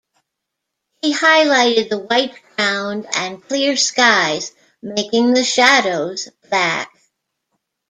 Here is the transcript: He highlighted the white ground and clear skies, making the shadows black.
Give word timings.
He 1.03 1.13
highlighted 1.13 1.89
the 1.91 1.99
white 1.99 2.33
ground 2.55 3.05
and 3.13 3.43
clear 3.47 3.77
skies, 3.77 4.51
making 4.81 5.35
the 5.35 5.43
shadows 5.43 6.27
black. 6.49 6.91